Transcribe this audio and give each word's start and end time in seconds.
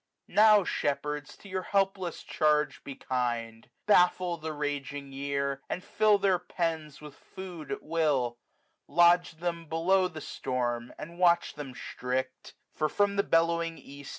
Now, 0.27 0.63
shepherds, 0.63 1.37
to 1.37 1.47
your 1.47 1.61
helpless 1.61 2.23
charge 2.23 2.83
be 2.83 2.95
kindf 2.95 3.65
Baffle 3.85 4.37
the 4.37 4.51
raging 4.51 5.11
year, 5.11 5.61
and 5.69 5.83
fill 5.83 6.17
their 6.17 6.39
pens 6.39 6.97
266 6.97 7.01
With 7.03 7.15
food 7.35 7.71
at 7.71 7.83
will; 7.83 8.39
lo^e 8.89 9.29
them 9.39 9.67
below 9.67 10.07
the 10.07 10.19
storm. 10.19 10.91
And 10.97 11.19
watch 11.19 11.53
them 11.53 11.75
strict: 11.75 12.55
for 12.73 12.89
from 12.89 13.15
the 13.15 13.21
bellowing 13.21 13.77
east. 13.77 14.09